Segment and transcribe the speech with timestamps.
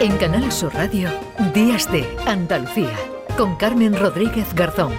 [0.00, 1.10] En Canal Sur Radio,
[1.52, 2.96] Días de Andalucía,
[3.36, 4.92] con Carmen Rodríguez Garzón.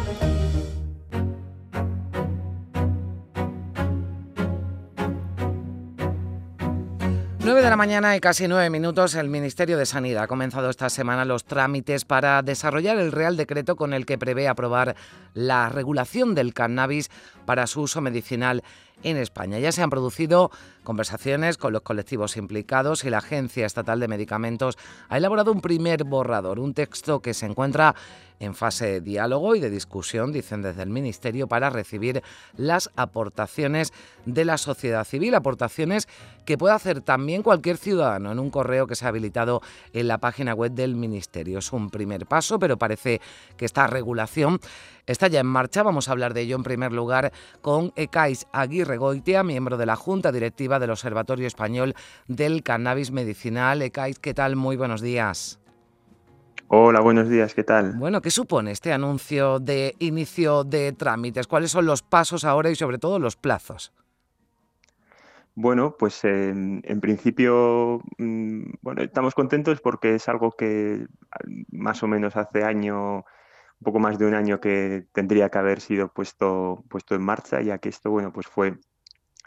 [7.50, 10.90] 9 de la mañana y casi nueve minutos, el Ministerio de Sanidad ha comenzado esta
[10.90, 14.95] semana los trámites para desarrollar el Real Decreto con el que prevé aprobar
[15.34, 17.09] la regulación del cannabis
[17.45, 18.63] para su uso medicinal
[19.04, 19.59] en España.
[19.59, 20.52] Ya se han producido
[20.84, 24.77] conversaciones con los colectivos implicados y la Agencia Estatal de Medicamentos
[25.09, 27.95] ha elaborado un primer borrador, un texto que se encuentra
[28.40, 32.23] en fase de diálogo y de discusión, dicen desde el Ministerio, para recibir
[32.55, 33.91] las aportaciones
[34.26, 36.07] de la sociedad civil, aportaciones
[36.45, 39.62] que puede hacer también cualquier ciudadano en un correo que se ha habilitado
[39.93, 41.59] en la página web del Ministerio.
[41.59, 43.21] Es un primer paso, pero parece
[43.57, 44.59] que esta regulación
[45.12, 45.84] está ya en marcha.
[45.84, 47.31] Vamos a hablar de ello en primer lugar
[47.62, 51.95] con Ekais Aguirre Goitia, miembro de la Junta Directiva del Observatorio Español
[52.27, 53.82] del Cannabis Medicinal.
[53.82, 54.55] Ekais, ¿qué tal?
[54.55, 55.60] Muy buenos días.
[56.68, 57.93] Hola, buenos días, ¿qué tal?
[57.93, 61.48] Bueno, ¿qué supone este anuncio de inicio de trámites?
[61.48, 63.91] ¿Cuáles son los pasos ahora y sobre todo los plazos?
[65.56, 71.07] Bueno, pues en, principio, mm, bueno, estamos contentos porque es algo que
[71.72, 73.25] más o menos hace año
[73.80, 77.62] un poco más de un año que tendría que haber sido puesto, puesto en marcha,
[77.62, 78.78] ya que esto, bueno, pues fue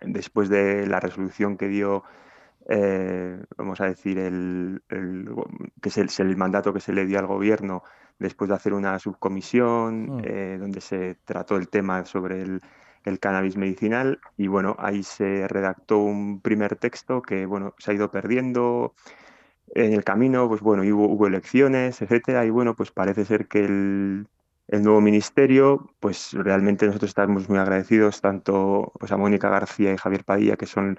[0.00, 2.02] después de la resolución que dio,
[2.69, 4.83] eh, vamos a decir, el,
[5.80, 7.83] que es el, mandato que se le dio al gobierno
[8.19, 10.20] después de hacer una subcomisión mm.
[10.24, 12.61] eh, donde se trató el tema sobre el,
[13.05, 17.94] el, cannabis medicinal y bueno, ahí se redactó un primer texto que bueno, se ha
[17.94, 18.94] ido perdiendo
[19.74, 24.26] en el camino, pues bueno, hubo, elecciones, etcétera, y bueno, pues parece ser que el,
[24.68, 30.24] nuevo ministerio, pues realmente nosotros estamos muy agradecidos tanto pues, a Mónica García y Javier
[30.24, 30.98] Padilla, que son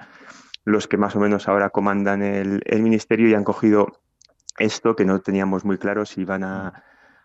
[0.64, 3.88] los que más o menos ahora comandan el, ministerio y han cogido
[4.60, 6.84] esto que no teníamos muy claro si iban a,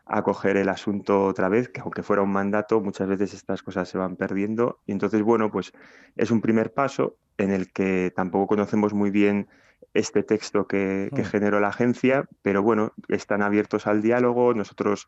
[0.08, 3.88] a coger el asunto otra vez, que aunque fuera un mandato, muchas veces estas cosas
[3.88, 4.80] se van perdiendo.
[4.86, 5.72] Y entonces, bueno, pues
[6.16, 9.48] es un primer paso en el que tampoco conocemos muy bien
[9.94, 11.24] este texto que, mm.
[11.24, 14.54] generó la agencia, pero bueno, están abiertos al diálogo.
[14.54, 15.06] Nosotros,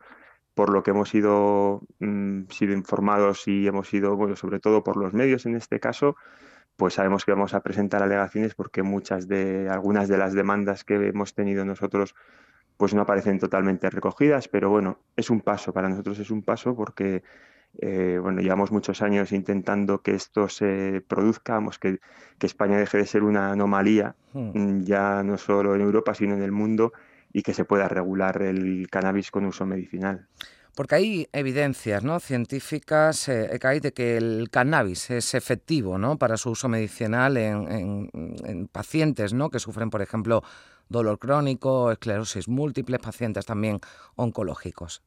[0.53, 4.97] por lo que hemos sido, mm, sido informados y hemos sido, bueno, sobre todo por
[4.97, 6.15] los medios en este caso,
[6.75, 10.95] pues sabemos que vamos a presentar alegaciones porque muchas de, algunas de las demandas que
[10.95, 12.15] hemos tenido nosotros
[12.77, 16.75] pues no aparecen totalmente recogidas, pero bueno, es un paso, para nosotros es un paso
[16.75, 17.23] porque
[17.79, 21.99] eh, bueno, llevamos muchos años intentando que esto se produzca, que,
[22.37, 24.51] que España deje de ser una anomalía, hmm.
[24.53, 26.91] mm, ya no solo en Europa, sino en el mundo,
[27.31, 30.27] y que se pueda regular el cannabis con uso medicinal.
[30.75, 32.19] Porque hay evidencias ¿no?
[32.19, 36.17] científicas eh, de que el cannabis es efectivo ¿no?
[36.17, 39.49] para su uso medicinal en, en, pacientes ¿no?
[39.49, 40.43] que sufren, por ejemplo,
[40.91, 43.79] dolor crónico, esclerosis múltiple, pacientes también
[44.15, 45.03] oncológicos.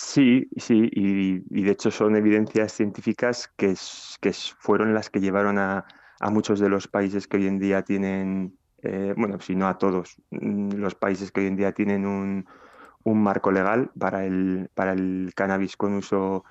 [0.00, 3.74] Sí, sí, y, de hecho son evidencias científicas que,
[4.20, 5.86] que fueron las que llevaron a,
[6.30, 10.16] muchos de los países que hoy en día tienen, eh, bueno, si no a todos,
[10.30, 12.46] mm, los países que hoy en día tienen un,
[13.04, 16.44] marco legal para el, para el cannabis con uso,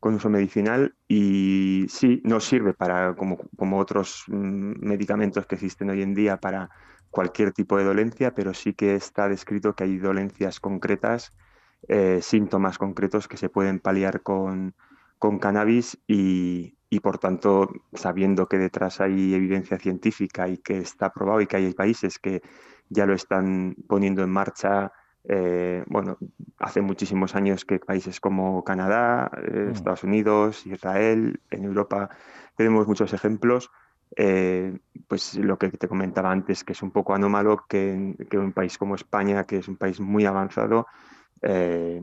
[0.00, 5.90] con uso medicinal y sí, no sirve para, como, como otros mm, medicamentos que existen
[5.90, 6.70] hoy en día para
[7.16, 11.32] cualquier tipo de dolencia, pero sí que está descrito que hay dolencias concretas
[11.88, 14.74] eh, síntomas concretos que se pueden paliar con,
[15.18, 21.10] con cannabis y, y, por tanto, sabiendo que detrás hay evidencia científica y que está
[21.10, 22.42] probado y que hay países que
[22.90, 24.92] ya lo están poniendo en marcha,
[25.24, 26.18] eh, bueno,
[26.58, 29.72] hace muchísimos años que países como Canadá, eh, mm.
[29.72, 32.10] Estados Unidos, Israel, en Europa
[32.56, 33.70] tenemos muchos ejemplos.
[35.08, 38.78] Pues lo que te comentaba antes, que es un poco anómalo que, que un país
[38.78, 40.86] como España, que es un país muy avanzado,
[41.42, 42.02] eh,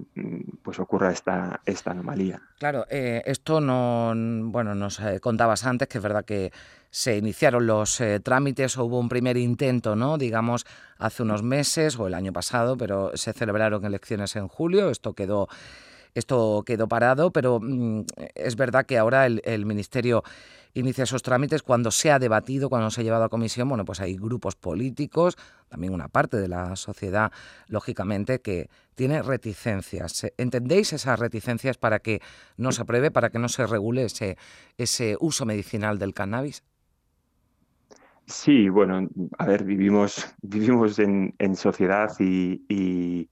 [0.62, 2.40] pues ocurra esta, esta anomalía.
[2.60, 4.14] Claro, eh, esto no,
[4.52, 6.52] bueno, nos eh, contabas antes que es verdad que
[6.92, 10.20] se iniciaron los trámites o hubo un primer intento, ¿no?
[10.20, 10.68] Digamos,
[11.00, 15.50] hace unos meses o el año pasado, pero se celebraron elecciones en julio, esto quedó
[16.16, 18.06] esto quedó parado, pero mm,
[18.36, 20.24] es verdad que ahora el, Ministerio
[20.74, 24.00] inicia esos trámites, cuando se ha debatido, cuando se ha llevado a comisión, bueno, pues
[24.00, 25.38] hay grupos políticos,
[25.70, 27.32] también una parte de la sociedad,
[27.68, 30.26] lógicamente, que tiene reticencias.
[30.38, 32.22] ¿Entendéis esas reticencias para que
[32.58, 36.64] no se apruebe, para que no se regule ese, uso medicinal del cannabis?
[38.26, 43.30] Sí, bueno, a ver, vivimos, vivimos en, sociedad y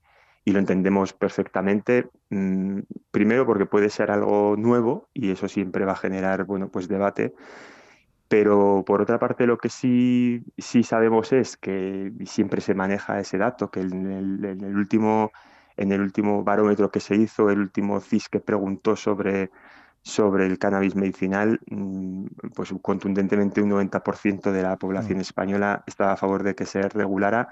[0.50, 2.08] lo entendemos perfectamente.
[2.30, 2.80] Mm,
[3.10, 7.34] primero porque puede ser algo nuevo y eso siempre va a generar bueno, pues debate.
[8.28, 13.38] Pero por otra parte, lo que sí, sí sabemos es que siempre se maneja ese
[13.38, 15.32] dato, que en el, último,
[15.76, 19.50] en el último barómetro que se hizo, el último CIS que preguntó sobre,
[20.00, 22.24] sobre el cannabis medicinal, mm,
[22.54, 25.20] pues contundentemente un 90% de la población mm.
[25.20, 27.50] española estaba a favor de que se regulara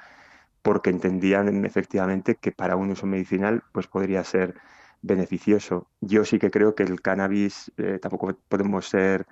[0.62, 4.54] porque entendían efectivamente que para un uso medicinal pues podría ser
[5.02, 5.88] beneficioso.
[6.00, 9.26] Yo sí que creo que el cannabis, eh, tampoco podemos ser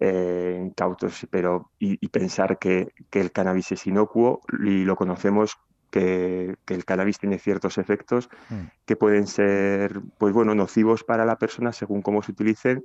[0.00, 5.58] eh, cautos pero, y, pensar que, el cannabis es inocuo y lo conocemos
[5.90, 8.60] que, el cannabis tiene ciertos efectos mm.
[8.84, 12.84] que pueden ser pues bueno nocivos para la persona según cómo se utilicen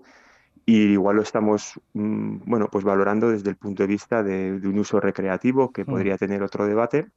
[0.66, 4.80] y igual lo estamos mm, bueno pues valorando desde el punto de vista de, un
[4.80, 5.88] uso recreativo que mm.
[5.88, 7.08] podría tener otro debate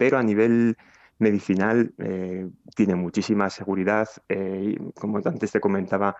[0.00, 0.78] pero a nivel
[1.18, 6.16] medicinal eh, tiene muchísima seguridad eh, como antes te comentaba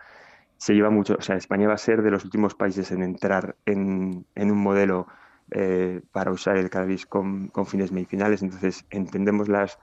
[0.57, 3.55] se lleva mucho, o sea, España va a ser de los últimos países en entrar
[3.65, 5.07] en, un modelo
[5.49, 9.79] eh, para usar el cannabis con, fines medicinales, entonces entendemos las,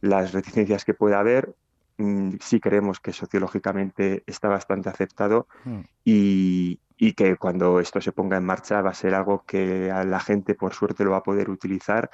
[0.00, 1.54] las reticencias que pueda haber,
[1.98, 5.80] mm, sí creemos que sociológicamente está bastante aceptado hmm.
[6.04, 6.80] y,
[7.16, 10.56] que cuando esto se ponga en marcha va a ser algo que a la gente
[10.56, 12.10] por suerte lo va a poder utilizar.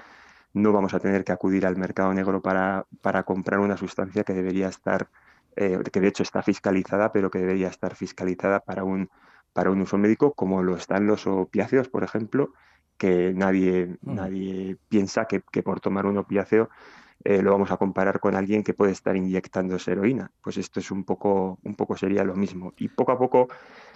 [0.54, 4.34] No vamos a tener que acudir al mercado negro para, para comprar una sustancia que
[4.34, 5.08] debería estar
[5.56, 9.10] eh, que de hecho está fiscalizada, pero que debería estar fiscalizada para un,
[9.52, 12.54] para un uso médico, como lo están los opiáceos, por ejemplo,
[12.96, 14.14] que nadie, mm.
[14.14, 16.70] nadie piensa que, por tomar un opiáceo
[17.24, 20.32] eh, lo vamos a comparar con alguien que puede estar inyectando heroína.
[20.42, 22.72] Pues esto es un poco, un poco sería lo mismo.
[22.78, 23.48] Y poco a poco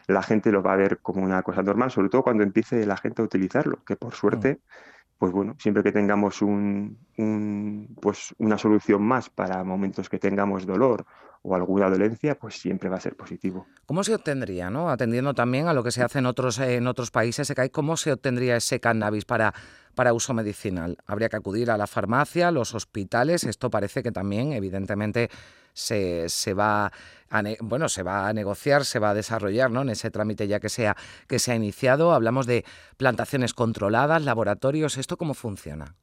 [0.07, 2.97] la gente lo va a ver como una cosa normal, sobre todo cuando empiece la
[2.97, 6.99] gente a utilizarlo, que por suerte mm pues bueno, siempre que tengamos un,
[8.01, 11.07] pues una solución más para momentos que tengamos dolor
[11.47, 13.67] o alguna dolencia, pues siempre va a ser positivo.
[13.87, 14.91] ¿Cómo se obtendría, no?
[14.91, 18.57] atendiendo también a lo que se hace en otros, en otros países, cómo se obtendría
[18.57, 19.55] ese cannabis para,
[19.95, 20.99] para uso medicinal?
[21.07, 23.45] ¿Habría que acudir a la farmacia, los hospitales?
[23.45, 25.31] Esto parece que también, evidentemente,
[25.73, 26.87] se, se, va
[27.31, 29.83] a bueno, se va a negociar, se va a desarrollar ¿no?
[29.83, 30.97] en ese trámite ya que sea
[31.29, 32.13] que se ha iniciado.
[32.13, 32.65] Hablamos de
[32.97, 34.97] plantaciones controladas, laboratorios.
[34.97, 35.95] ¿Esto cómo funciona?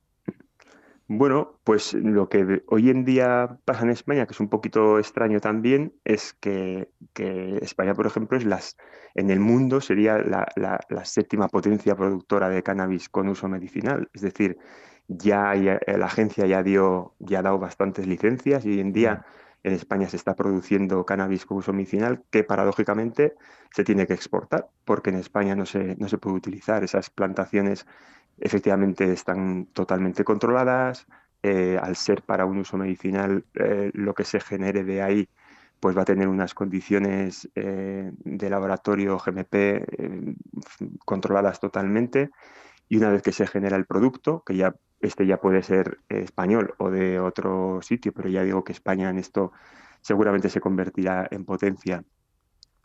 [1.16, 5.40] Bueno, pues lo que hoy en día pasa en España, que es un poquito extraño
[5.40, 6.90] también, es que,
[7.62, 8.78] España, por ejemplo, es las,
[9.14, 14.10] en el mundo sería la, la, séptima potencia productora de cannabis con uso medicinal.
[14.14, 14.58] Es decir,
[15.08, 19.24] ya, la agencia ya dio, ya ha dado bastantes licencias y hoy en día
[19.62, 23.36] en España se está produciendo cannabis con uso medicinal que paradójicamente
[23.72, 26.84] se tiene que exportar porque en España no se, no se puede utilizar.
[26.84, 27.86] Esas plantaciones
[28.44, 31.08] efectivamente están totalmente controladas.
[31.42, 35.30] Eh, al ser para un uso medicinal, eh, lo que se genere de ahí
[35.80, 39.86] pues va a tener unas condiciones eh, de laboratorio GMP
[41.04, 42.32] controladas totalmente
[42.88, 46.74] y una vez que se genera el producto, que ya este ya puede ser español
[46.78, 49.52] o de otro sitio, pero ya digo que España en esto
[50.00, 52.04] seguramente se convertirá en potencia.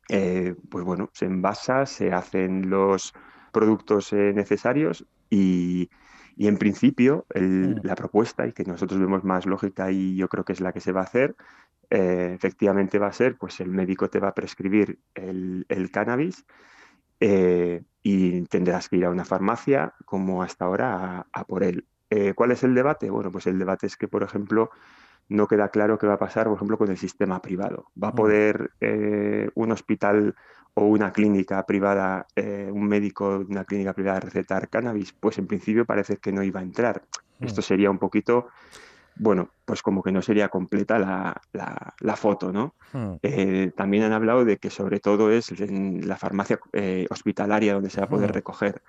[0.08, 3.12] Pues bueno, se envasa, se hacen los
[3.52, 5.90] productos necesarios y,
[6.36, 7.80] en principio mm.
[7.82, 10.80] la propuesta, y que nosotros vemos más lógica y yo creo que es la que
[10.80, 11.36] se va a hacer,
[11.90, 16.44] eh, efectivamente va a ser, pues el médico te va a prescribir el, cannabis
[17.20, 21.86] y tendrás que ir a una farmacia como hasta ahora a por él.
[22.10, 23.10] Eh, ¿Cuál es el debate?
[23.10, 24.70] Bueno, pues el debate es que, por ejemplo,
[25.28, 27.90] no queda claro qué va a pasar, por ejemplo, con el sistema privado.
[28.02, 28.14] ¿Va a mm.
[28.14, 30.34] poder eh, un hospital
[30.78, 35.12] o una clínica privada, eh, un médico de una clínica privada recetar cannabis?
[35.12, 37.02] Pues en principio parece que no iba a entrar.
[37.40, 37.44] Mm.
[37.44, 38.48] Esto sería un poquito,
[39.16, 42.74] bueno, pues como que no sería completa la, foto, ¿no?
[42.92, 43.70] Mm.
[43.76, 46.60] también han hablado de que sobre todo es en la farmacia
[47.10, 48.82] hospitalaria donde se va a poder recoger.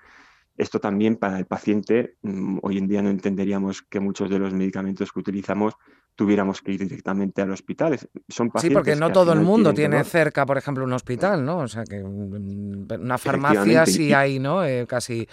[0.60, 4.52] Esto también para el paciente, mm, hoy en día no entenderíamos que muchos de los
[4.52, 5.74] medicamentos que utilizamos
[6.14, 7.98] tuviéramos que ir directamente al hospital.
[8.28, 11.58] Son sí, porque no todo el mundo tiene cerca, por ejemplo, un hospital, ¿no?
[11.58, 14.64] O sea, que mm, una farmacia sí hay, ¿no?
[14.64, 15.26] Eh, casi,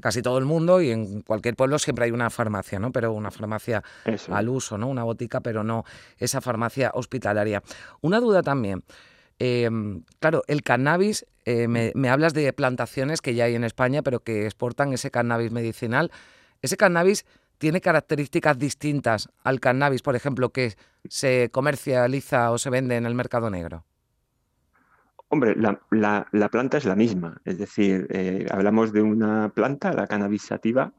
[0.00, 2.92] casi todo el mundo y en cualquier pueblo siempre hay una farmacia, ¿no?
[2.92, 3.82] Pero una farmacia
[4.30, 4.88] al uso, ¿no?
[4.88, 5.84] Una botica, pero no
[6.18, 7.62] esa farmacia hospitalaria.
[8.02, 8.84] Una duda también.
[9.38, 14.20] Em, claro, el cannabis, eh, me, hablas de plantaciones que ya hay en España, pero
[14.20, 16.10] que exportan ese cannabis medicinal.
[16.62, 17.26] Ese cannabis
[17.58, 20.74] tiene características distintas al cannabis, por ejemplo, que
[21.08, 23.84] se comercializa o se vende en el mercado negro.
[25.28, 30.42] Hombre, la, planta es la misma, es decir, eh, hablamos de una planta, la cannabis
[30.42, 30.92] sativa,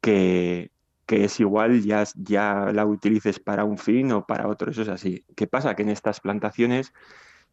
[0.00, 0.70] que,
[1.04, 4.88] que es igual ya, ya la utilices para un fin o para otro, eso es
[4.88, 5.24] así.
[5.36, 5.74] ¿Qué pasa?
[5.74, 6.94] Que en estas plantaciones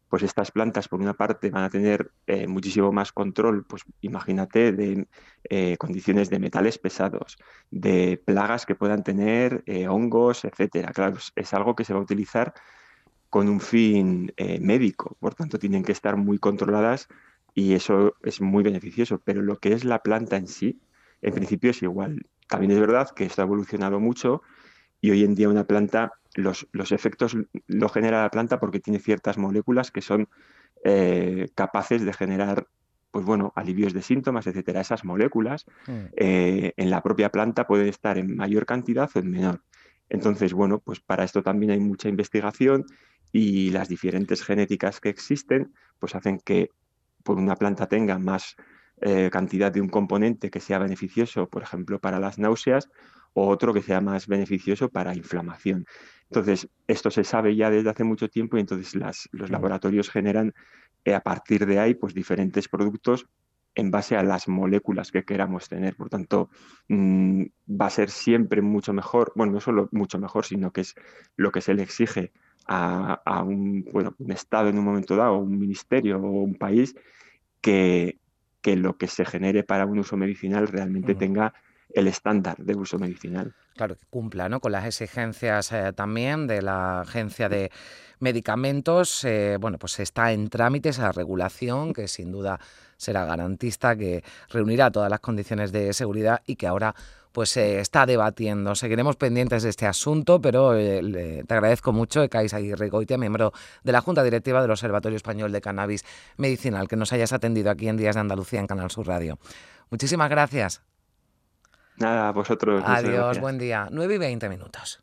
[0.08, 4.72] pues estas plantas, por una parte, van a tener eh, muchísimo más control, pues imagínate,
[4.72, 5.06] de
[5.44, 7.36] eh, condiciones de metales pesados,
[7.70, 10.92] de plagas que puedan tener, eh, hongos, etcétera.
[10.92, 12.54] Claro, es algo que se va a utilizar
[13.28, 17.08] con un fin médico, por tanto, tienen que estar muy controladas
[17.52, 19.20] y eso es muy beneficioso.
[19.22, 20.80] Pero lo que es la planta en sí,
[21.20, 22.26] en principio es igual.
[22.48, 24.40] También es verdad que esto ha evolucionado mucho
[25.02, 29.38] y hoy en día una planta los, efectos lo genera la planta porque tiene ciertas
[29.38, 30.28] moléculas que son
[30.84, 32.68] eh, capaces de generar
[33.10, 34.82] pues bueno, alivios de síntomas, etcétera.
[34.82, 35.92] Esas moléculas mm.
[36.16, 39.62] eh, en la propia planta pueden estar en mayor cantidad o en menor.
[40.10, 42.84] Entonces, bueno, pues para esto también hay mucha investigación
[43.32, 46.70] y las diferentes genéticas que existen, pues hacen que
[47.24, 48.56] pues, una planta tenga más
[49.00, 52.90] eh, cantidad de un componente que sea beneficioso, por ejemplo, para las náuseas,
[53.32, 55.86] o otro que sea más beneficioso para inflamación.
[56.30, 58.94] Entonces, esto se sabe ya desde hace mucho tiempo y entonces
[59.32, 60.54] los laboratorios generan
[61.04, 63.26] eh, a partir de ahí pues diferentes productos
[63.74, 65.94] en base a las moléculas que queramos tener.
[65.96, 66.50] Por tanto,
[66.88, 67.44] mm,
[67.80, 70.94] va a ser siempre mucho mejor, bueno, no solo mucho mejor, sino que es
[71.36, 72.32] lo que se le exige
[72.66, 76.94] a, un, bueno, un Estado en un momento dado, un ministerio o un país,
[77.62, 78.18] que,
[78.60, 81.54] que lo que se genere para un uso medicinal realmente tenga
[81.90, 83.54] el estándar de uso medicinal.
[83.76, 84.60] Claro, que cumpla ¿no?
[84.60, 87.70] con las exigencias eh, también de la Agencia de
[88.18, 89.24] Medicamentos.
[89.24, 92.58] Eh, bueno, pues está en trámite esa regulación que sin duda
[92.96, 96.94] será garantista, que reunirá todas las condiciones de seguridad y que ahora
[97.32, 98.74] pues se está debatiendo.
[98.74, 103.52] Seguiremos pendientes de este asunto, pero eh, te agradezco mucho, Ecais Aguirre Goitia, miembro
[103.84, 106.04] de la Junta Directiva del Observatorio Español de Cannabis
[106.36, 109.38] Medicinal, que nos hayas atendido aquí en Días de Andalucía en Canal Sur Radio.
[109.90, 110.82] Muchísimas gracias.
[111.98, 112.82] Nada, vosotros.
[112.86, 113.88] Adiós, buen día.
[113.90, 115.00] 9 y 20 minutos.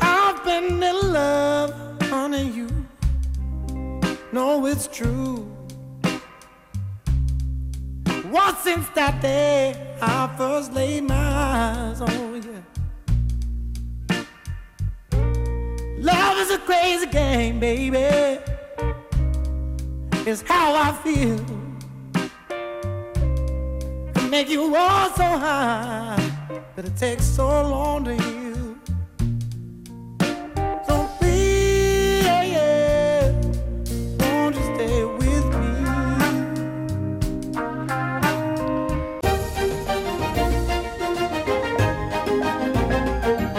[0.00, 1.72] I've been in love,
[2.10, 2.68] honey, you
[4.32, 5.55] know it's true.
[8.66, 12.64] Since that day I first laid my eyes on you.
[15.98, 18.40] Love is a crazy game, baby.
[20.28, 21.38] It's how I feel.
[24.14, 26.18] To make you all so high,
[26.74, 28.35] but it takes so long to heal.